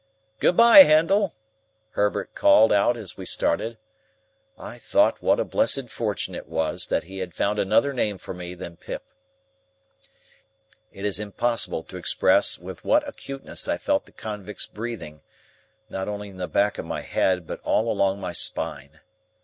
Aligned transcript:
"Good 0.39 0.57
bye, 0.57 0.79
Handel!" 0.79 1.35
Herbert 1.91 2.33
called 2.33 2.73
out 2.73 2.97
as 2.97 3.17
we 3.17 3.25
started. 3.27 3.77
I 4.57 4.79
thought 4.79 5.21
what 5.21 5.39
a 5.39 5.45
blessed 5.45 5.89
fortune 5.91 6.33
it 6.33 6.47
was, 6.47 6.87
that 6.87 7.03
he 7.03 7.19
had 7.19 7.35
found 7.35 7.59
another 7.59 7.93
name 7.93 8.17
for 8.17 8.33
me 8.33 8.55
than 8.55 8.77
Pip. 8.77 9.03
It 10.91 11.05
is 11.05 11.19
impossible 11.19 11.83
to 11.83 11.97
express 11.97 12.57
with 12.57 12.83
what 12.83 13.07
acuteness 13.07 13.67
I 13.67 13.77
felt 13.77 14.07
the 14.07 14.11
convict's 14.11 14.65
breathing, 14.65 15.21
not 15.87 16.07
only 16.07 16.31
on 16.31 16.37
the 16.37 16.47
back 16.47 16.79
of 16.79 16.85
my 16.87 17.01
head, 17.01 17.45
but 17.45 17.61
all 17.61 17.87
along 17.91 18.19
my 18.19 18.33
spine. 18.33 19.01